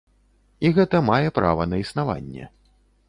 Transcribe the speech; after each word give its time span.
І 0.67 0.71
гэта 0.77 1.01
мае 1.09 1.27
права 1.41 1.67
на 1.75 1.83
існаванне. 1.85 2.49